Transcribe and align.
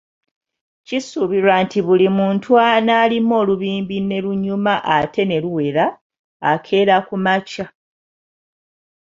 Kisuubirwa 0.87 1.53
nti 1.63 1.79
buli 1.87 2.07
muntu 2.17 2.49
an'alima 2.71 3.33
olubimbi 3.41 3.97
ne 4.01 4.17
lunyuma 4.25 4.73
ate 4.97 5.21
ne 5.25 5.37
luwera, 5.43 5.85
akeera 6.51 6.95
ku 7.07 7.15
makya. 7.25 7.65